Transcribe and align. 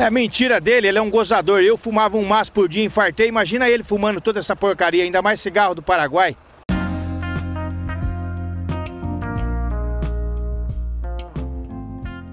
É 0.00 0.08
mentira 0.12 0.60
dele, 0.60 0.86
ele 0.86 0.98
é 0.98 1.02
um 1.02 1.10
gozador. 1.10 1.60
Eu 1.60 1.76
fumava 1.76 2.16
um 2.16 2.24
maço 2.24 2.52
por 2.52 2.68
dia, 2.68 2.84
infartei. 2.84 3.26
Imagina 3.26 3.68
ele 3.68 3.82
fumando 3.82 4.20
toda 4.20 4.38
essa 4.38 4.54
porcaria, 4.54 5.02
ainda 5.02 5.20
mais 5.20 5.40
cigarro 5.40 5.74
do 5.74 5.82
Paraguai. 5.82 6.36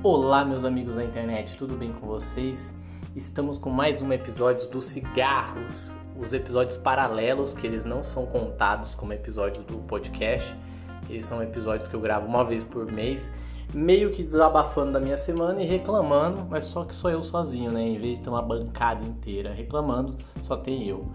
Olá, 0.03 0.45
meus 0.45 0.63
amigos 0.63 0.95
da 0.95 1.03
internet, 1.03 1.57
tudo 1.57 1.75
bem 1.75 1.91
com 1.91 2.05
vocês? 2.05 2.75
Estamos 3.15 3.57
com 3.57 3.71
mais 3.71 3.99
um 3.99 4.13
episódio 4.13 4.69
dos 4.69 4.85
cigarros, 4.85 5.91
os 6.15 6.33
episódios 6.33 6.77
paralelos 6.77 7.55
que 7.55 7.65
eles 7.65 7.83
não 7.83 8.03
são 8.03 8.27
contados 8.27 8.93
como 8.93 9.11
episódios 9.11 9.65
do 9.65 9.79
podcast. 9.79 10.55
Eles 11.09 11.25
são 11.25 11.41
episódios 11.41 11.89
que 11.89 11.95
eu 11.95 11.99
gravo 11.99 12.27
uma 12.27 12.43
vez 12.45 12.63
por 12.63 12.91
mês 12.91 13.33
meio 13.73 14.11
que 14.11 14.23
desabafando 14.23 14.93
da 14.93 14.99
minha 14.99 15.17
semana 15.17 15.61
e 15.61 15.65
reclamando, 15.65 16.45
mas 16.49 16.65
só 16.65 16.83
que 16.83 16.93
sou 16.93 17.09
eu 17.09 17.21
sozinho, 17.21 17.71
né? 17.71 17.81
Em 17.81 17.97
vez 17.97 18.17
de 18.17 18.23
ter 18.23 18.29
uma 18.29 18.41
bancada 18.41 19.03
inteira 19.03 19.53
reclamando, 19.53 20.17
só 20.41 20.55
tem 20.57 20.87
eu. 20.87 21.11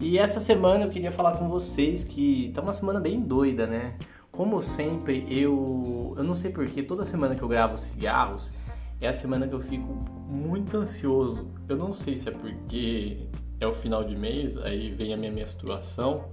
E 0.00 0.18
essa 0.18 0.38
semana 0.38 0.84
eu 0.84 0.90
queria 0.90 1.10
falar 1.10 1.38
com 1.38 1.48
vocês 1.48 2.04
que 2.04 2.52
tá 2.54 2.60
uma 2.60 2.72
semana 2.72 3.00
bem 3.00 3.20
doida, 3.20 3.66
né? 3.66 3.96
Como 4.30 4.60
sempre, 4.60 5.26
eu 5.30 6.14
eu 6.16 6.22
não 6.22 6.34
sei 6.34 6.50
porquê, 6.52 6.82
toda 6.82 7.04
semana 7.04 7.34
que 7.34 7.42
eu 7.42 7.48
gravo 7.48 7.78
cigarros 7.78 8.52
é 9.00 9.08
a 9.08 9.14
semana 9.14 9.46
que 9.46 9.54
eu 9.54 9.60
fico 9.60 9.92
muito 10.28 10.76
ansioso. 10.76 11.50
Eu 11.68 11.76
não 11.76 11.92
sei 11.92 12.16
se 12.16 12.28
é 12.28 12.32
porque 12.32 13.26
é 13.60 13.66
o 13.66 13.72
final 13.72 14.04
de 14.04 14.16
mês, 14.16 14.56
aí 14.58 14.90
vem 14.90 15.14
a 15.14 15.16
minha 15.16 15.32
menstruação 15.32 16.26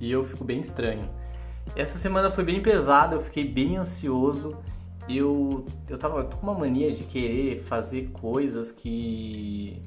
e 0.00 0.10
eu 0.10 0.22
fico 0.22 0.44
bem 0.44 0.60
estranho. 0.60 1.08
Essa 1.74 1.98
semana 1.98 2.30
foi 2.30 2.44
bem 2.44 2.62
pesada, 2.62 3.16
eu 3.16 3.20
fiquei 3.20 3.44
bem 3.44 3.76
ansioso 3.76 4.56
eu, 5.08 5.64
eu, 5.88 5.98
tava, 5.98 6.18
eu 6.18 6.24
tô 6.24 6.36
com 6.36 6.46
uma 6.46 6.58
mania 6.58 6.92
de 6.92 7.04
querer 7.04 7.60
fazer 7.60 8.10
coisas 8.12 8.72
que, 8.72 9.80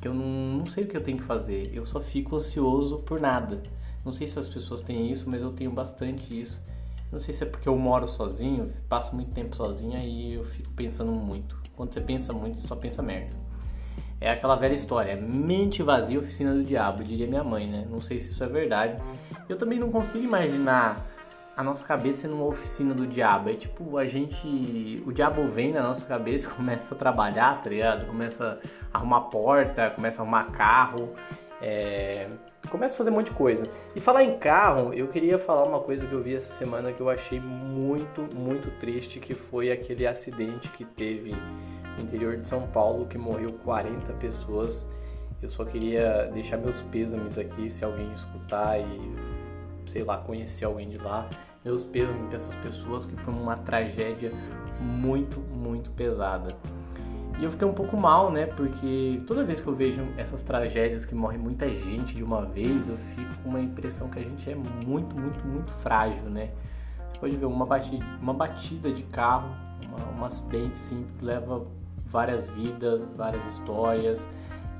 que 0.00 0.06
eu 0.06 0.14
não, 0.14 0.58
não 0.58 0.66
sei 0.66 0.84
o 0.84 0.86
que 0.86 0.96
eu 0.96 1.02
tenho 1.02 1.18
que 1.18 1.24
fazer. 1.24 1.70
Eu 1.74 1.84
só 1.84 2.00
fico 2.00 2.36
ansioso 2.36 2.98
por 2.98 3.20
nada. 3.20 3.60
Não 4.04 4.12
sei 4.12 4.26
se 4.26 4.38
as 4.38 4.48
pessoas 4.48 4.80
têm 4.80 5.10
isso, 5.10 5.28
mas 5.28 5.42
eu 5.42 5.52
tenho 5.52 5.70
bastante 5.70 6.38
isso. 6.38 6.62
Não 7.10 7.18
sei 7.18 7.34
se 7.34 7.42
é 7.42 7.46
porque 7.46 7.68
eu 7.68 7.76
moro 7.76 8.06
sozinho, 8.06 8.70
passo 8.88 9.14
muito 9.16 9.32
tempo 9.32 9.56
sozinho 9.56 9.98
e 9.98 10.34
eu 10.34 10.44
fico 10.44 10.70
pensando 10.70 11.10
muito. 11.10 11.60
Quando 11.76 11.92
você 11.92 12.00
pensa 12.00 12.32
muito, 12.32 12.58
você 12.58 12.68
só 12.68 12.76
pensa 12.76 13.02
merda. 13.02 13.34
É 14.20 14.30
aquela 14.30 14.54
velha 14.54 14.74
história, 14.74 15.16
mente 15.16 15.82
vazia, 15.82 16.18
oficina 16.18 16.54
do 16.54 16.62
diabo, 16.62 17.02
diria 17.02 17.26
minha 17.26 17.42
mãe, 17.42 17.66
né? 17.66 17.86
Não 17.90 18.00
sei 18.00 18.20
se 18.20 18.32
isso 18.32 18.44
é 18.44 18.46
verdade. 18.46 19.02
Eu 19.48 19.56
também 19.56 19.78
não 19.78 19.90
consigo 19.90 20.22
imaginar 20.22 21.04
a 21.60 21.62
nossa 21.62 21.86
cabeça 21.86 22.26
numa 22.26 22.46
oficina 22.46 22.94
do 22.94 23.06
diabo. 23.06 23.50
É 23.50 23.54
tipo, 23.54 23.98
a 23.98 24.06
gente. 24.06 25.02
O 25.06 25.12
diabo 25.12 25.46
vem 25.46 25.72
na 25.72 25.82
nossa 25.82 26.06
cabeça, 26.06 26.48
começa 26.56 26.94
a 26.94 26.98
trabalhar, 26.98 27.60
tá 27.60 27.68
ligado? 27.68 28.06
Começa 28.06 28.58
a 28.92 28.98
arrumar 28.98 29.22
porta, 29.22 29.90
começa 29.90 30.20
a 30.20 30.22
arrumar 30.22 30.44
carro, 30.52 31.10
é... 31.60 32.28
começa 32.70 32.94
a 32.94 32.96
fazer 32.96 33.10
um 33.10 33.14
monte 33.14 33.26
de 33.26 33.36
coisa. 33.36 33.70
E 33.94 34.00
falar 34.00 34.24
em 34.24 34.38
carro, 34.38 34.94
eu 34.94 35.06
queria 35.08 35.38
falar 35.38 35.68
uma 35.68 35.80
coisa 35.80 36.06
que 36.06 36.12
eu 36.14 36.22
vi 36.22 36.34
essa 36.34 36.50
semana 36.50 36.92
que 36.92 37.00
eu 37.02 37.10
achei 37.10 37.38
muito, 37.38 38.22
muito 38.34 38.70
triste, 38.78 39.20
que 39.20 39.34
foi 39.34 39.70
aquele 39.70 40.06
acidente 40.06 40.70
que 40.70 40.84
teve 40.86 41.36
no 41.98 42.02
interior 42.02 42.38
de 42.38 42.48
São 42.48 42.66
Paulo, 42.68 43.04
que 43.04 43.18
morreu 43.18 43.52
40 43.64 44.14
pessoas. 44.14 44.90
Eu 45.42 45.50
só 45.50 45.66
queria 45.66 46.30
deixar 46.32 46.56
meus 46.56 46.80
pêsames 46.80 47.36
aqui, 47.36 47.68
se 47.68 47.84
alguém 47.84 48.10
escutar 48.12 48.78
e 48.78 49.39
sei 49.90 50.04
lá, 50.04 50.18
conhecer 50.18 50.64
alguém 50.64 50.88
de 50.88 50.98
lá 50.98 51.28
meus 51.64 51.82
pesos 51.82 52.16
para 52.26 52.36
essas 52.36 52.54
pessoas, 52.56 53.04
que 53.04 53.16
foi 53.16 53.34
uma 53.34 53.56
tragédia 53.56 54.32
muito, 54.80 55.40
muito 55.40 55.90
pesada. 55.90 56.56
E 57.38 57.44
eu 57.44 57.50
fiquei 57.50 57.66
um 57.66 57.72
pouco 57.72 57.96
mal, 57.96 58.30
né? 58.30 58.46
Porque 58.46 59.20
toda 59.26 59.44
vez 59.44 59.60
que 59.60 59.66
eu 59.66 59.74
vejo 59.74 60.02
essas 60.16 60.42
tragédias 60.42 61.04
que 61.04 61.14
morre 61.14 61.38
muita 61.38 61.68
gente 61.68 62.14
de 62.14 62.22
uma 62.22 62.44
vez, 62.44 62.88
eu 62.88 62.96
fico 62.96 63.30
com 63.42 63.50
uma 63.50 63.60
impressão 63.60 64.08
que 64.08 64.18
a 64.18 64.22
gente 64.22 64.50
é 64.50 64.54
muito, 64.54 65.18
muito, 65.18 65.46
muito 65.46 65.72
frágil, 65.72 66.28
né? 66.30 66.50
Você 67.08 67.18
pode 67.18 67.36
ver 67.36 67.46
uma 67.46 67.66
batida, 67.66 68.04
uma 68.20 68.34
batida 68.34 68.92
de 68.92 69.02
carro, 69.04 69.48
uma, 69.82 70.20
um 70.20 70.24
acidente 70.24 70.78
simples 70.78 71.20
leva 71.20 71.66
várias 72.06 72.48
vidas, 72.50 73.06
várias 73.16 73.46
histórias, 73.46 74.28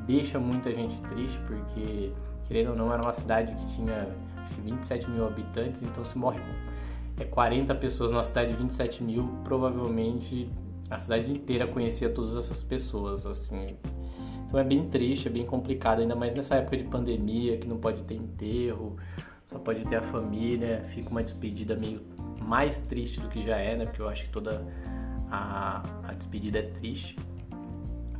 deixa 0.07 0.39
muita 0.39 0.73
gente 0.73 1.01
triste, 1.03 1.39
porque, 1.47 2.13
querendo 2.45 2.71
ou 2.71 2.77
não, 2.77 2.93
era 2.93 3.03
uma 3.03 3.13
cidade 3.13 3.55
que 3.55 3.67
tinha 3.69 4.09
27 4.55 5.11
mil 5.11 5.27
habitantes, 5.27 5.83
então 5.83 6.05
se 6.05 6.17
morre 6.17 6.41
é 7.21 7.25
40 7.25 7.75
pessoas 7.75 8.11
numa 8.11 8.25
cidade 8.25 8.53
de 8.53 8.57
27 8.57 9.05
mil, 9.05 9.29
provavelmente 9.45 10.51
a 10.89 10.99
cidade 10.99 11.31
inteira 11.31 11.67
conhecia 11.67 12.09
todas 12.09 12.37
essas 12.37 12.61
pessoas, 12.61 13.27
assim. 13.27 13.77
Então 14.47 14.59
é 14.59 14.65
bem 14.65 14.89
triste, 14.89 15.29
é 15.29 15.31
bem 15.31 15.45
complicado, 15.45 16.01
ainda 16.01 16.17
mais 16.17 16.35
nessa 16.35 16.57
época 16.57 16.77
de 16.77 16.85
pandemia, 16.85 17.59
que 17.59 17.69
não 17.69 17.77
pode 17.77 18.03
ter 18.03 18.15
enterro, 18.15 18.97
só 19.45 19.59
pode 19.59 19.85
ter 19.85 19.97
a 19.97 20.03
família, 20.03 20.83
fica 20.87 21.11
uma 21.11 21.23
despedida 21.23 21.77
meio 21.77 22.01
mais 22.41 22.81
triste 22.81 23.21
do 23.21 23.29
que 23.29 23.43
já 23.45 23.59
é, 23.59 23.77
né? 23.77 23.85
Porque 23.85 24.03
eu 24.03 24.09
acho 24.09 24.25
que 24.25 24.31
toda 24.31 24.67
a, 25.31 25.83
a 26.03 26.13
despedida 26.13 26.59
é 26.59 26.63
triste. 26.63 27.17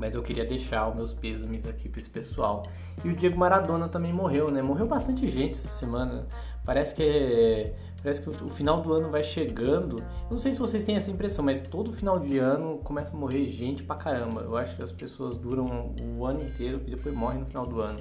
Mas 0.01 0.17
eu 0.17 0.23
queria 0.23 0.45
deixar 0.45 0.89
os 0.89 0.97
meus 0.97 1.13
pêsames 1.13 1.65
aqui 1.67 1.89
para 1.89 2.01
esse 2.01 2.11
pessoal. 2.11 2.65
E 3.05 3.09
o 3.09 3.15
Diego 3.15 3.39
Maradona 3.39 3.89
também 3.89 4.13
morreu, 4.13 4.51
né? 4.51 4.63
Morreu 4.63 4.87
bastante 4.87 5.29
gente 5.29 5.53
essa 5.53 5.69
semana. 5.69 6.27
Parece 6.65 6.95
que 6.95 7.03
é 7.03 7.75
Parece 8.03 8.23
que 8.23 8.31
o 8.31 8.49
final 8.49 8.81
do 8.81 8.93
ano 8.95 9.11
vai 9.11 9.23
chegando. 9.23 9.99
Eu 9.99 10.31
não 10.31 10.39
sei 10.39 10.53
se 10.53 10.59
vocês 10.59 10.83
têm 10.83 10.97
essa 10.97 11.11
impressão, 11.11 11.45
mas 11.45 11.61
todo 11.61 11.93
final 11.93 12.19
de 12.19 12.39
ano 12.39 12.79
começa 12.79 13.15
a 13.15 13.19
morrer 13.19 13.47
gente 13.47 13.83
pra 13.83 13.95
caramba. 13.95 14.41
Eu 14.41 14.57
acho 14.57 14.75
que 14.75 14.83
as 14.83 14.91
pessoas 14.91 15.37
duram 15.37 15.95
o 16.17 16.25
ano 16.25 16.43
inteiro 16.43 16.81
e 16.87 16.91
depois 16.91 17.15
morrem 17.15 17.41
no 17.41 17.47
final 17.47 17.67
do 17.67 17.81
ano. 17.81 18.01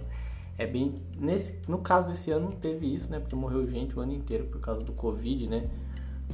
É 0.58 0.66
bem. 0.66 1.02
Nesse, 1.18 1.60
no 1.68 1.80
caso 1.80 2.08
desse 2.08 2.32
ano 2.32 2.50
não 2.50 2.56
teve 2.56 2.94
isso, 2.94 3.10
né? 3.12 3.20
Porque 3.20 3.36
morreu 3.36 3.68
gente 3.68 3.98
o 3.98 4.02
ano 4.02 4.14
inteiro 4.14 4.46
por 4.46 4.62
causa 4.62 4.82
do 4.82 4.94
Covid, 4.94 5.50
né? 5.50 5.70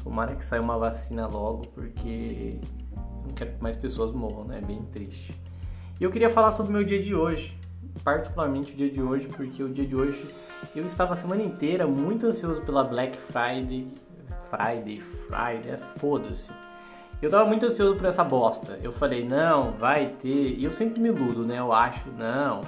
Tomara 0.03 0.35
que 0.35 0.45
saia 0.45 0.61
uma 0.61 0.77
vacina 0.77 1.25
logo, 1.25 1.65
porque 1.69 2.59
não 3.25 3.33
quero 3.33 3.53
que 3.53 3.63
mais 3.63 3.75
pessoas 3.75 4.11
morram, 4.11 4.43
né? 4.43 4.59
É 4.59 4.61
bem 4.61 4.83
triste. 4.91 5.35
E 5.99 6.03
eu 6.03 6.11
queria 6.11 6.29
falar 6.29 6.51
sobre 6.51 6.71
o 6.71 6.75
meu 6.75 6.83
dia 6.83 7.01
de 7.01 7.15
hoje 7.15 7.57
particularmente 8.05 8.73
o 8.73 8.75
dia 8.75 8.89
de 8.89 9.01
hoje, 9.01 9.27
porque 9.27 9.63
o 9.63 9.69
dia 9.69 9.85
de 9.85 9.95
hoje 9.95 10.27
eu 10.75 10.85
estava 10.85 11.13
a 11.13 11.15
semana 11.15 11.41
inteira 11.41 11.87
muito 11.87 12.27
ansioso 12.27 12.61
pela 12.61 12.83
Black 12.83 13.17
Friday. 13.17 13.87
Friday, 14.49 15.01
Friday, 15.01 15.71
é 15.71 15.77
foda-se. 15.77 16.53
Eu 17.19 17.29
tava 17.29 17.45
muito 17.45 17.65
ansioso 17.65 17.95
por 17.95 18.05
essa 18.05 18.23
bosta. 18.23 18.77
Eu 18.83 18.91
falei, 18.91 19.25
não, 19.25 19.71
vai 19.71 20.09
ter. 20.19 20.55
E 20.57 20.63
eu 20.63 20.71
sempre 20.71 21.01
me 21.01 21.09
iludo, 21.09 21.43
né? 21.43 21.57
Eu 21.57 21.73
acho, 21.73 22.11
não, 22.11 22.61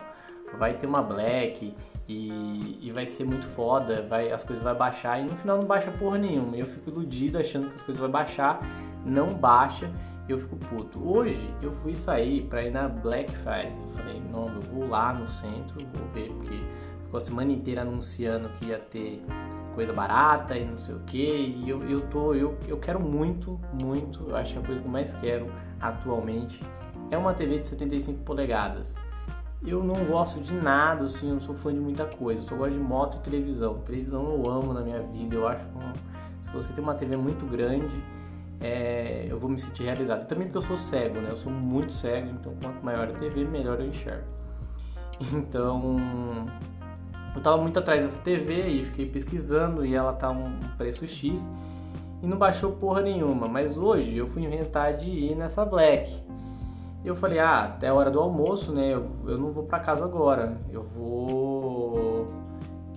vai 0.57 0.73
ter 0.73 0.87
uma 0.87 1.03
Black 1.03 1.73
e, 2.07 2.79
e 2.81 2.91
vai 2.91 3.05
ser 3.05 3.25
muito 3.25 3.45
foda, 3.45 4.05
vai, 4.09 4.31
as 4.31 4.43
coisas 4.43 4.63
vão 4.63 4.73
baixar. 4.73 5.21
E 5.21 5.25
no 5.25 5.35
final 5.35 5.57
não 5.59 5.67
baixa 5.67 5.91
porra 5.91 6.17
nenhuma. 6.17 6.57
Eu 6.57 6.65
fico 6.65 6.89
iludido 6.89 7.37
achando 7.37 7.69
que 7.69 7.75
as 7.75 7.81
coisas 7.81 7.99
vão 7.99 8.09
baixar, 8.09 8.59
não 9.05 9.33
baixa 9.33 9.91
eu 10.27 10.37
fico 10.37 10.55
puto. 10.57 10.99
Hoje 11.07 11.53
eu 11.61 11.71
fui 11.71 11.93
sair 11.93 12.43
para 12.43 12.63
ir 12.63 12.71
na 12.71 12.87
Black 12.87 13.31
Friday. 13.37 13.73
Eu 13.81 13.89
falei, 13.93 14.21
não, 14.31 14.47
eu 14.53 14.61
vou 14.61 14.87
lá 14.87 15.13
no 15.13 15.27
centro, 15.27 15.79
vou 15.93 16.07
ver, 16.13 16.29
porque 16.33 16.59
ficou 17.03 17.17
a 17.17 17.21
semana 17.21 17.51
inteira 17.51 17.81
anunciando 17.81 18.49
que 18.57 18.65
ia 18.65 18.79
ter 18.79 19.23
coisa 19.73 19.93
barata 19.93 20.57
e 20.57 20.65
não 20.65 20.75
sei 20.75 20.95
o 20.95 20.99
que. 20.99 21.55
E 21.63 21.69
eu, 21.69 21.83
eu 21.89 22.01
tô, 22.09 22.33
eu, 22.33 22.57
eu 22.67 22.77
quero 22.77 22.99
muito, 22.99 23.59
muito, 23.73 24.29
eu 24.29 24.35
acho 24.35 24.53
que 24.53 24.59
a 24.59 24.63
coisa 24.63 24.81
que 24.81 24.87
eu 24.87 24.91
mais 24.91 25.13
quero 25.13 25.47
atualmente 25.79 26.63
é 27.11 27.17
uma 27.17 27.33
TV 27.33 27.59
de 27.59 27.67
75 27.67 28.23
polegadas. 28.23 28.95
Eu 29.65 29.83
não 29.83 30.05
gosto 30.05 30.39
de 30.39 30.53
nada, 30.53 31.05
assim, 31.05 31.29
eu 31.29 31.33
não 31.33 31.39
sou 31.39 31.55
fã 31.55 31.73
de 31.73 31.79
muita 31.79 32.05
coisa. 32.05 32.43
Eu 32.43 32.47
só 32.47 32.55
gosto 32.55 32.73
de 32.73 32.79
moto 32.79 33.17
e 33.17 33.21
televisão. 33.21 33.79
Televisão 33.79 34.23
eu 34.31 34.49
amo 34.49 34.73
na 34.73 34.81
minha 34.81 35.01
vida. 35.01 35.35
Eu 35.35 35.47
acho 35.47 35.65
que 35.65 36.45
se 36.45 36.49
você 36.51 36.73
tem 36.73 36.83
uma 36.83 36.93
TV 36.93 37.17
muito 37.17 37.45
grande, 37.45 38.03
é, 38.59 39.25
eu 39.29 39.39
vou 39.39 39.49
me 39.49 39.59
sentir 39.59 39.83
realizado. 39.83 40.25
também 40.27 40.47
porque 40.47 40.57
eu 40.57 40.61
sou 40.61 40.77
cego, 40.77 41.19
né? 41.19 41.29
Eu 41.29 41.37
sou 41.37 41.51
muito 41.51 41.93
cego, 41.93 42.29
então 42.29 42.53
quanto 42.61 42.83
maior 42.83 43.07
a 43.07 43.13
TV, 43.13 43.45
melhor 43.45 43.79
eu 43.79 43.87
enxergo. 43.87 44.27
Então, 45.33 46.45
eu 47.35 47.41
tava 47.41 47.57
muito 47.57 47.79
atrás 47.79 48.03
dessa 48.03 48.21
TV 48.21 48.67
e 48.67 48.83
fiquei 48.83 49.07
pesquisando 49.07 49.83
e 49.83 49.95
ela 49.95 50.13
tá 50.13 50.29
um 50.29 50.59
preço 50.77 51.07
X 51.07 51.51
e 52.21 52.27
não 52.27 52.37
baixou 52.37 52.73
porra 52.73 53.01
nenhuma. 53.01 53.47
Mas 53.47 53.77
hoje 53.77 54.17
eu 54.17 54.27
fui 54.27 54.43
inventar 54.43 54.95
de 54.95 55.09
ir 55.09 55.35
nessa 55.35 55.65
Black. 55.65 56.23
E 57.03 57.07
eu 57.07 57.15
falei, 57.15 57.39
ah, 57.39 57.65
até 57.65 57.87
a 57.87 57.93
hora 57.93 58.11
do 58.11 58.19
almoço, 58.19 58.71
né? 58.71 58.93
Eu, 58.93 59.05
eu 59.25 59.37
não 59.37 59.49
vou 59.49 59.63
para 59.63 59.79
casa 59.79 60.05
agora. 60.05 60.57
Eu 60.71 60.83
vou. 60.83 62.27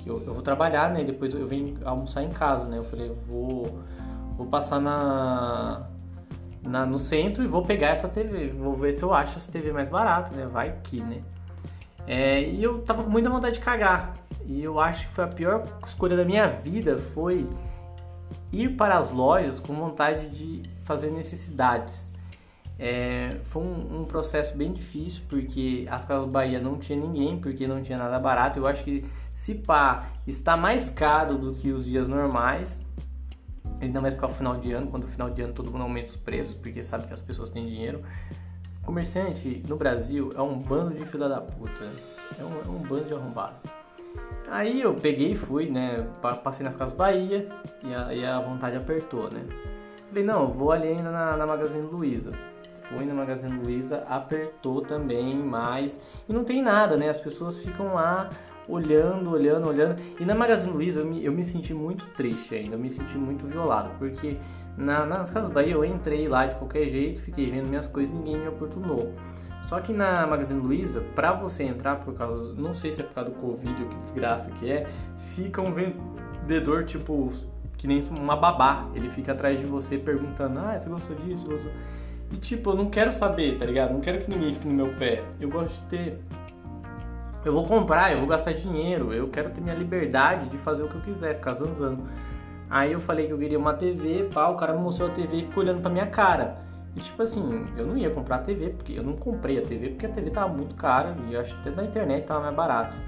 Eu, 0.05 0.23
eu 0.27 0.35
vou 0.35 0.43
trabalhar, 0.43 0.91
né? 0.91 1.05
Depois 1.05 1.35
eu 1.35 1.47
venho 1.47 1.79
almoçar 1.85 2.23
em 2.23 2.31
casa, 2.31 2.67
né? 2.67 2.79
Eu 2.79 2.85
falei, 2.85 3.09
eu 3.09 3.15
vou 3.15 3.79
vou 4.41 4.47
passar 4.47 4.81
na, 4.81 5.87
na, 6.63 6.87
no 6.87 6.99
centro 6.99 7.45
e 7.45 7.47
vou 7.47 7.63
pegar 7.63 7.89
essa 7.89 8.09
TV, 8.09 8.49
vou 8.49 8.73
ver 8.73 8.93
se 8.95 9.03
eu 9.03 9.13
acho 9.13 9.37
essa 9.37 9.53
TV 9.53 9.71
mais 9.71 9.89
barata, 9.89 10.35
né? 10.35 10.47
Vai 10.47 10.79
que, 10.83 11.03
né? 11.03 11.23
É, 12.07 12.41
e 12.49 12.63
eu 12.63 12.79
tava 12.81 13.05
com 13.05 13.11
muita 13.11 13.29
vontade 13.29 13.57
de 13.57 13.61
cagar. 13.61 14.17
E 14.47 14.65
eu 14.65 14.81
acho 14.81 15.07
que 15.07 15.13
foi 15.13 15.25
a 15.25 15.29
pior 15.29 15.67
escolha 15.85 16.17
da 16.17 16.25
minha 16.25 16.49
vida 16.49 16.99
foi 16.99 17.47
ir 18.51 18.77
para 18.77 18.97
as 18.97 19.11
lojas 19.11 19.61
com 19.61 19.75
vontade 19.75 20.31
de 20.31 20.63
fazer 20.85 21.11
necessidades. 21.11 22.15
É, 22.79 23.37
foi 23.45 23.63
um, 23.63 24.01
um, 24.01 24.05
processo 24.07 24.57
bem 24.57 24.73
difícil 24.73 25.23
porque 25.29 25.85
as 25.91 26.07
Casas 26.07 26.27
Bahia 26.27 26.59
não 26.59 26.79
tinha 26.79 26.99
ninguém, 26.99 27.39
porque 27.39 27.69
não 27.69 27.83
tinha 27.83 27.99
nada 27.99 28.19
barato. 28.19 28.59
Eu 28.59 28.67
acho 28.67 28.83
que 28.85 29.05
se 29.35 29.57
pá, 29.57 30.07
está 30.27 30.57
mais 30.57 30.89
caro 30.89 31.37
do 31.37 31.53
que 31.53 31.73
os 31.73 31.85
dias 31.85 32.09
normais. 32.09 32.87
Ainda 33.81 34.00
mais 34.00 34.15
para 34.15 34.27
o 34.27 34.29
final 34.29 34.56
de 34.56 34.73
ano, 34.73 34.88
quando 34.88 35.05
no 35.05 35.09
final 35.09 35.31
de 35.31 35.43
ano 35.43 35.53
todo 35.53 35.71
mundo 35.71 35.82
aumenta 35.82 36.09
os 36.09 36.17
preços, 36.17 36.55
porque 36.55 36.82
sabe 36.82 37.06
que 37.06 37.15
as 37.15 37.21
pessoas 37.21 37.50
têm 37.50 37.67
dinheiro. 37.67 38.03
Comerciante 38.85 39.62
no 39.67 39.77
Brasil 39.77 40.32
é 40.37 40.43
um 40.43 40.59
bando 40.59 40.94
de 40.94 41.05
filha 41.05 41.29
da 41.29 41.41
puta. 41.41 41.85
É 42.38 42.44
um, 42.44 42.75
é 42.75 42.77
um 42.77 42.82
bando 42.82 43.05
de 43.05 43.15
arrombado. 43.15 43.56
Aí 44.50 44.81
eu 44.81 44.94
peguei 44.94 45.32
e 45.32 45.35
fui, 45.35 45.71
né? 45.71 46.06
Passei 46.43 46.65
nas 46.65 46.75
Casas 46.75 46.97
Bahia 46.97 47.49
e 47.85 47.94
a, 47.94 48.15
e 48.15 48.25
a 48.25 48.41
vontade 48.41 48.77
apertou, 48.77 49.31
né? 49.31 49.44
Falei, 50.09 50.25
não, 50.25 50.49
vou 50.49 50.73
ali 50.73 50.88
ainda 50.88 51.11
na, 51.11 51.37
na 51.37 51.47
Magazine 51.47 51.87
Luiza 51.87 52.33
foi 52.91 53.05
na 53.05 53.15
Magazine 53.15 53.56
Luiza, 53.56 54.05
apertou 54.09 54.81
também 54.81 55.37
mais. 55.37 56.00
E 56.29 56.33
não 56.33 56.43
tem 56.43 56.61
nada, 56.61 56.97
né? 56.97 57.09
As 57.09 57.19
pessoas 57.19 57.61
ficam 57.65 57.94
lá 57.94 58.31
olhando, 58.71 59.31
olhando, 59.31 59.69
olhando. 59.69 59.97
E 60.19 60.25
na 60.25 60.35
Magazine 60.35 60.73
Luiza 60.73 61.01
eu 61.01 61.07
me, 61.07 61.25
eu 61.25 61.33
me 61.33 61.45
senti 61.45 61.75
muito 61.75 62.07
triste 62.09 62.55
ainda, 62.55 62.77
eu 62.77 62.79
me 62.79 62.91
senti 62.91 63.19
muito 63.19 63.47
violado, 63.47 63.91
porque 63.99 64.37
na, 64.77 65.05
nas 65.05 65.31
Casas 65.31 65.51
Bahia 65.51 65.73
eu 65.73 65.85
entrei 65.85 66.29
lá 66.29 66.47
de 66.47 66.55
qualquer 66.57 66.89
jeito, 66.89 67.21
fiquei 67.21 67.51
vendo 67.51 67.69
minhas 67.69 67.87
coisas, 67.87 68.15
ninguém 68.15 68.39
me 68.39 68.49
oportunou. 68.49 69.13
Só 69.63 69.79
que 69.81 69.93
na 69.93 70.27
Magazine 70.27 70.61
Luiza, 70.61 71.03
para 71.15 71.33
você 71.33 71.65
entrar 71.65 71.97
por 71.97 72.15
causa, 72.15 72.55
não 72.55 72.73
sei 72.75 72.91
se 72.91 73.03
é 73.03 73.05
por 73.05 73.15
causa 73.15 73.31
do 73.31 73.37
Covid 73.37 73.83
ou 73.83 73.89
que 73.89 73.97
desgraça 73.97 74.51
que 74.53 74.71
é, 74.71 74.87
fica 75.35 75.61
um 75.61 75.73
vendedor 75.73 76.85
tipo 76.85 77.31
que 77.77 77.87
nem 77.87 78.01
uma 78.11 78.37
babá. 78.37 78.89
Ele 78.95 79.09
fica 79.09 79.33
atrás 79.33 79.59
de 79.59 79.65
você 79.65 79.97
perguntando: 79.97 80.61
"Ah, 80.61 80.79
você 80.79 80.89
gostou 80.89 81.17
disso?" 81.17 81.47
Você 81.47 81.53
gostou? 81.53 81.73
E 82.33 82.37
tipo, 82.37 82.71
eu 82.71 82.77
não 82.77 82.89
quero 82.89 83.13
saber, 83.13 83.59
tá 83.59 83.67
ligado? 83.67 83.93
Não 83.93 84.01
quero 84.01 84.21
que 84.21 84.31
ninguém 84.31 84.55
fique 84.55 84.69
no 84.69 84.75
meu 84.75 84.95
pé. 84.97 85.25
Eu 85.41 85.49
gosto 85.49 85.81
de 85.81 85.87
ter. 85.87 86.19
Eu 87.45 87.55
vou 87.55 87.65
comprar, 87.65 88.13
eu 88.13 88.19
vou 88.19 88.27
gastar 88.27 88.53
dinheiro, 88.53 89.15
eu 89.15 89.29
quero 89.29 89.51
ter 89.51 89.63
minha 89.63 89.75
liberdade 89.75 90.49
de 90.49 90.59
fazer 90.59 90.83
o 90.83 90.89
que 90.89 90.97
eu 90.97 91.01
quiser, 91.01 91.35
ficar 91.37 91.55
zanzando. 91.55 92.05
Aí 92.69 92.93
eu 92.93 93.01
falei 93.01 93.27
que 93.27 93.33
eu 93.33 93.39
queria 93.39 93.59
uma 93.59 93.73
TV, 93.73 94.29
pá, 94.33 94.49
o 94.49 94.57
cara 94.57 94.75
me 94.75 94.81
mostrou 94.81 95.09
a 95.09 95.13
TV 95.13 95.39
e 95.39 95.43
ficou 95.45 95.63
olhando 95.63 95.81
pra 95.81 95.91
minha 95.91 96.07
cara. 96.07 96.59
E 96.95 97.01
tipo 97.01 97.23
assim, 97.23 97.67
eu 97.77 97.87
não 97.87 97.97
ia 97.97 98.11
comprar 98.11 98.37
a 98.37 98.41
TV, 98.41 98.71
porque 98.71 98.93
eu 98.93 99.03
não 99.03 99.15
comprei 99.15 99.59
a 99.59 99.63
TV 99.63 99.91
porque 99.91 100.07
a 100.07 100.09
TV 100.09 100.31
tava 100.31 100.53
muito 100.53 100.75
cara 100.75 101.17
e 101.29 101.37
acho 101.37 101.55
que 101.55 101.61
até 101.69 101.71
na 101.71 101.85
internet 101.85 102.27
tava 102.27 102.43
mais 102.43 102.55
barato. 102.55 102.99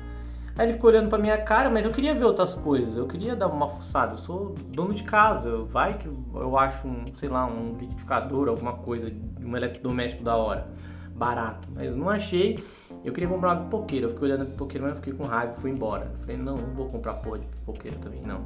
Aí 0.56 0.66
ele 0.66 0.72
ficou 0.74 0.90
olhando 0.90 1.08
pra 1.08 1.18
minha 1.18 1.38
cara, 1.38 1.70
mas 1.70 1.84
eu 1.84 1.90
queria 1.90 2.14
ver 2.14 2.24
outras 2.24 2.54
coisas, 2.54 2.96
eu 2.96 3.06
queria 3.06 3.34
dar 3.34 3.48
uma 3.48 3.66
fuçada. 3.66 4.14
Eu 4.14 4.18
sou 4.18 4.54
dono 4.68 4.94
de 4.94 5.02
casa, 5.02 5.62
vai 5.64 5.94
que 5.94 6.06
eu 6.06 6.58
acho 6.58 6.86
um, 6.86 7.12
sei 7.12 7.28
lá, 7.28 7.46
um 7.46 7.76
liquidificador, 7.78 8.48
alguma 8.48 8.74
coisa, 8.74 9.12
um 9.40 9.56
eletrodoméstico 9.56 10.22
da 10.22 10.36
hora, 10.36 10.68
barato. 11.14 11.68
Mas 11.74 11.90
eu 11.90 11.96
não 11.96 12.08
achei, 12.08 12.62
eu 13.04 13.12
queria 13.12 13.28
comprar 13.28 13.54
uma 13.54 13.64
pipoqueira. 13.64 14.06
Eu 14.06 14.10
fiquei 14.10 14.28
olhando 14.28 14.42
a 14.42 14.46
pipoqueira, 14.46 14.86
mas 14.86 14.96
eu 14.96 14.96
fiquei 15.02 15.12
com 15.12 15.24
raiva 15.24 15.52
fui 15.54 15.70
embora. 15.70 16.08
Eu 16.12 16.18
falei, 16.18 16.36
não, 16.36 16.56
não 16.56 16.74
vou 16.74 16.86
comprar 16.88 17.14
porra 17.14 17.40
de 17.40 17.46
pipoqueira 17.46 17.96
também, 17.98 18.22
não. 18.22 18.40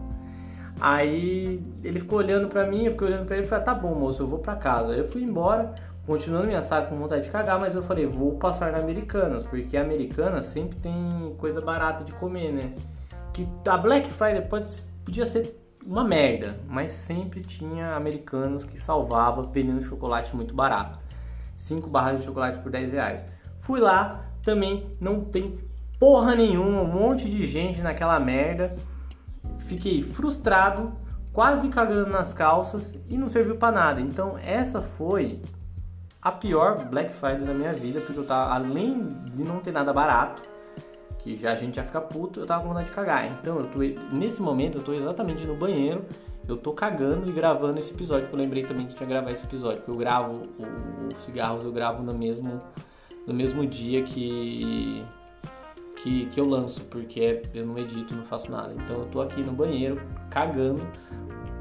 Aí 0.80 1.62
ele 1.82 1.98
ficou 1.98 2.18
olhando 2.18 2.48
pra 2.48 2.66
mim, 2.66 2.84
eu 2.84 2.92
fiquei 2.92 3.06
olhando 3.06 3.26
pra 3.26 3.36
ele 3.36 3.46
e 3.46 3.48
falei, 3.48 3.64
tá 3.64 3.74
bom, 3.74 3.94
moço, 3.94 4.22
eu 4.22 4.26
vou 4.26 4.38
pra 4.38 4.56
casa. 4.56 4.94
Eu 4.94 5.04
fui 5.04 5.22
embora, 5.22 5.74
continuando 6.06 6.46
minha 6.46 6.62
saga 6.62 6.86
com 6.86 6.96
vontade 6.96 7.24
de 7.24 7.30
cagar, 7.30 7.58
mas 7.58 7.74
eu 7.74 7.82
falei, 7.82 8.06
vou 8.06 8.36
passar 8.36 8.72
na 8.72 8.78
Americanas, 8.78 9.42
porque 9.42 9.76
a 9.76 9.82
Americanas 9.82 10.46
sempre 10.46 10.76
tem 10.78 11.34
coisa 11.38 11.60
barata 11.60 12.04
de 12.04 12.12
comer, 12.12 12.52
né? 12.52 12.74
Que 13.32 13.48
a 13.66 13.78
Black 13.78 14.10
Friday 14.10 14.42
pode, 14.42 14.82
podia 15.04 15.24
ser 15.24 15.58
uma 15.84 16.04
merda, 16.04 16.58
mas 16.66 16.92
sempre 16.92 17.40
tinha 17.42 17.94
Americanas 17.94 18.64
que 18.64 18.78
salvava 18.78 19.42
vendendo 19.44 19.80
chocolate 19.80 20.34
muito 20.34 20.54
barato. 20.54 20.98
5 21.56 21.88
barras 21.88 22.20
de 22.20 22.26
chocolate 22.26 22.58
por 22.58 22.70
10 22.70 22.92
reais. 22.92 23.24
Fui 23.58 23.80
lá, 23.80 24.26
também 24.46 24.86
não 25.00 25.20
tem 25.20 25.58
porra 25.98 26.36
nenhuma, 26.36 26.80
um 26.82 26.86
monte 26.86 27.28
de 27.28 27.44
gente 27.46 27.82
naquela 27.82 28.18
merda. 28.20 28.76
Fiquei 29.58 30.00
frustrado, 30.00 30.92
quase 31.32 31.68
cagando 31.68 32.10
nas 32.10 32.32
calças 32.32 32.98
e 33.08 33.18
não 33.18 33.26
serviu 33.26 33.56
para 33.56 33.74
nada. 33.74 34.00
Então 34.00 34.38
essa 34.38 34.80
foi 34.80 35.42
a 36.22 36.30
pior 36.30 36.88
Black 36.88 37.12
Friday 37.12 37.44
da 37.44 37.52
minha 37.52 37.72
vida, 37.72 38.00
porque 38.00 38.18
eu 38.18 38.24
tava, 38.24 38.54
além 38.54 39.08
de 39.34 39.42
não 39.42 39.58
ter 39.58 39.72
nada 39.72 39.92
barato, 39.92 40.42
que 41.18 41.36
já 41.36 41.52
a 41.52 41.56
gente 41.56 41.76
já 41.76 41.82
fica 41.82 42.00
puto, 42.00 42.40
eu 42.40 42.46
tava 42.46 42.62
com 42.62 42.68
vontade 42.68 42.88
de 42.88 42.94
cagar. 42.94 43.26
Então, 43.26 43.58
eu 43.58 43.66
tô, 43.66 43.78
nesse 44.12 44.40
momento, 44.40 44.78
eu 44.78 44.82
tô 44.82 44.92
exatamente 44.92 45.44
no 45.44 45.56
banheiro, 45.56 46.04
eu 46.48 46.56
tô 46.56 46.72
cagando 46.72 47.28
e 47.28 47.32
gravando 47.32 47.78
esse 47.78 47.92
episódio, 47.92 48.26
porque 48.26 48.36
eu 48.36 48.40
lembrei 48.40 48.64
também 48.64 48.86
que 48.86 48.94
tinha 48.94 49.06
que 49.06 49.12
gravar 49.12 49.30
esse 49.32 49.44
episódio, 49.44 49.78
porque 49.78 49.90
eu 49.90 49.96
gravo 49.96 50.42
os 51.12 51.18
cigarros, 51.18 51.64
eu 51.64 51.72
gravo 51.72 52.02
no 52.02 52.14
mesmo, 52.14 52.60
no 53.26 53.34
mesmo 53.34 53.66
dia 53.66 54.02
que, 54.02 55.04
que, 56.02 56.26
que 56.26 56.40
eu 56.40 56.46
lanço, 56.46 56.82
porque 56.84 57.42
eu 57.52 57.66
não 57.66 57.78
edito, 57.78 58.14
não 58.14 58.24
faço 58.24 58.50
nada. 58.50 58.74
Então, 58.74 59.00
eu 59.00 59.06
tô 59.06 59.20
aqui 59.20 59.42
no 59.42 59.52
banheiro, 59.52 60.00
cagando 60.30 60.86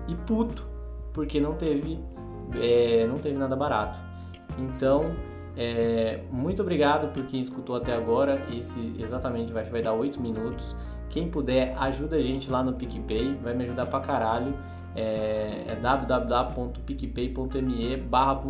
e 0.07 0.15
puto, 0.15 0.65
porque 1.13 1.39
não 1.39 1.53
teve, 1.53 1.99
é, 2.61 3.05
não 3.07 3.17
teve 3.17 3.37
nada 3.37 3.55
barato. 3.55 3.99
Então, 4.57 5.15
é, 5.57 6.21
muito 6.31 6.61
obrigado 6.61 7.11
por 7.13 7.25
quem 7.25 7.41
escutou 7.41 7.77
até 7.77 7.93
agora. 7.93 8.45
Esse 8.53 8.93
exatamente 8.99 9.53
vai, 9.53 9.63
vai 9.63 9.81
dar 9.81 9.93
8 9.93 10.21
minutos. 10.21 10.75
Quem 11.09 11.29
puder, 11.29 11.73
ajuda 11.77 12.17
a 12.17 12.21
gente 12.21 12.51
lá 12.51 12.61
no 12.61 12.73
PicPay, 12.73 13.39
vai 13.41 13.53
me 13.53 13.63
ajudar 13.63 13.85
pra 13.87 14.01
caralho. 14.01 14.53
É, 14.95 15.63
é 15.67 15.75
www.picpay.me 15.81 17.97
barra 17.97 18.43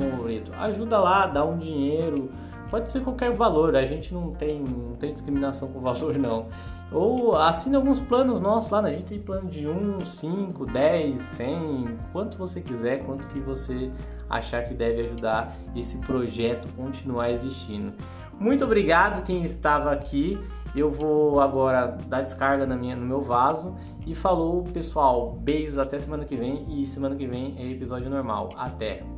Ajuda 0.59 0.99
lá, 0.99 1.27
dá 1.27 1.45
um 1.45 1.57
dinheiro. 1.57 2.29
Pode 2.69 2.91
ser 2.91 3.01
qualquer 3.01 3.31
valor, 3.31 3.75
a 3.75 3.85
gente 3.85 4.13
não 4.13 4.31
tem, 4.31 4.59
não 4.59 4.95
tem 4.95 5.13
discriminação 5.13 5.71
com 5.71 5.79
valor 5.79 6.17
não. 6.17 6.47
Ou 6.91 7.35
assina 7.35 7.77
alguns 7.77 7.99
planos 7.99 8.39
nossos 8.39 8.71
lá, 8.71 8.81
né? 8.81 8.89
a 8.89 8.91
gente 8.93 9.05
tem 9.05 9.19
plano 9.19 9.49
de 9.49 9.67
1, 9.67 10.05
5, 10.05 10.65
10, 10.65 11.21
100, 11.21 11.97
quanto 12.11 12.37
você 12.37 12.61
quiser, 12.61 13.03
quanto 13.05 13.27
que 13.27 13.39
você 13.39 13.91
achar 14.29 14.63
que 14.63 14.73
deve 14.73 15.01
ajudar 15.01 15.55
esse 15.75 15.97
projeto 15.99 16.67
continuar 16.75 17.31
existindo. 17.31 17.93
Muito 18.39 18.65
obrigado 18.65 19.23
quem 19.23 19.43
estava 19.43 19.91
aqui. 19.91 20.37
Eu 20.75 20.89
vou 20.89 21.39
agora 21.39 21.97
dar 22.07 22.21
descarga 22.21 22.65
na 22.65 22.75
minha, 22.75 22.95
no 22.95 23.05
meu 23.05 23.21
vaso 23.21 23.73
e 24.05 24.13
falou 24.13 24.63
pessoal, 24.63 25.31
beijos 25.31 25.77
até 25.77 25.97
semana 25.97 26.25
que 26.25 26.35
vem 26.35 26.65
e 26.69 26.85
semana 26.85 27.15
que 27.15 27.25
vem 27.25 27.55
é 27.57 27.71
episódio 27.71 28.09
normal. 28.09 28.49
Até. 28.57 29.14